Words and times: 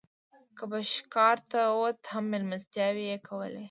که 0.57 0.63
به 0.69 0.79
ښکار 0.93 1.37
ته 1.51 1.59
ووت 1.79 1.99
هم 2.11 2.23
مېلمستیاوې 2.31 3.03
یې 3.11 3.17
کولې. 3.27 3.59